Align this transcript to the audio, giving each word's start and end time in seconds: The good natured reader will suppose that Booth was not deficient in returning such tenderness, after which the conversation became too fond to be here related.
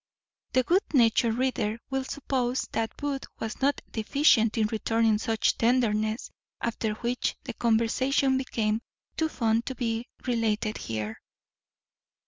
The 0.53 0.63
good 0.63 0.81
natured 0.95 1.35
reader 1.35 1.77
will 1.91 2.05
suppose 2.05 2.67
that 2.71 2.97
Booth 2.97 3.25
was 3.39 3.61
not 3.61 3.81
deficient 3.91 4.57
in 4.57 4.65
returning 4.65 5.19
such 5.19 5.59
tenderness, 5.59 6.31
after 6.59 6.95
which 6.95 7.35
the 7.43 7.53
conversation 7.53 8.35
became 8.35 8.81
too 9.15 9.29
fond 9.29 9.67
to 9.67 9.75
be 9.75 10.07
here 10.25 10.35
related. 10.35 10.77